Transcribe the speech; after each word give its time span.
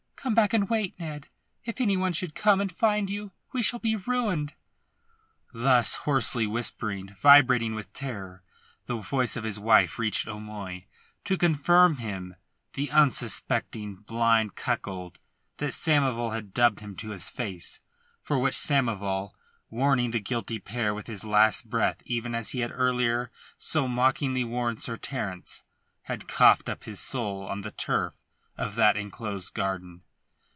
Come 0.23 0.35
back 0.35 0.53
and 0.53 0.69
wait, 0.69 0.93
Ned. 0.99 1.29
If 1.65 1.81
any 1.81 1.97
one 1.97 2.13
should 2.13 2.35
come 2.35 2.61
and 2.61 2.71
find 2.71 3.09
you 3.09 3.31
we 3.53 3.63
shall 3.63 3.79
be 3.79 3.95
ruined." 3.95 4.53
Thus 5.51 5.95
hoarsely 5.95 6.45
whispering, 6.45 7.15
vibrating 7.15 7.73
with 7.73 7.91
terror, 7.91 8.43
the 8.85 8.97
voice 8.97 9.35
of 9.35 9.43
his 9.43 9.57
wife 9.57 9.97
reached 9.97 10.27
O'Moy, 10.27 10.85
to 11.25 11.39
confirm 11.39 11.97
him 11.97 12.35
the 12.73 12.91
unsuspecting 12.91 13.95
blind 13.95 14.53
cuckold 14.53 15.17
that 15.57 15.73
Samoval 15.73 16.35
had 16.35 16.53
dubbed 16.53 16.81
him 16.81 16.95
to 16.97 17.09
his 17.09 17.27
face, 17.27 17.79
for 18.21 18.37
which 18.37 18.53
Samoval 18.53 19.31
warning 19.71 20.11
the 20.11 20.19
guilty 20.19 20.59
pair 20.59 20.93
with 20.93 21.07
his 21.07 21.23
last 21.25 21.67
breath 21.67 22.03
even 22.05 22.35
as 22.35 22.51
he 22.51 22.59
had 22.59 22.69
earlier 22.75 23.31
so 23.57 23.87
mockingly 23.87 24.43
warned 24.43 24.83
Sir 24.83 24.97
Terence 24.97 25.63
had 26.03 26.27
coughed 26.27 26.69
up 26.69 26.83
his 26.83 26.99
soul 26.99 27.47
on 27.47 27.61
the 27.61 27.71
turf 27.71 28.13
of 28.55 28.75
that 28.75 28.95
enclosed 28.95 29.55
garden. 29.55 30.03